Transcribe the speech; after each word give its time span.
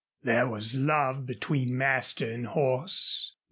There 0.23 0.47
was 0.47 0.73
love 0.73 1.27
between 1.27 1.77
master 1.77 2.27
and 2.27 2.47
horse. 2.47 3.35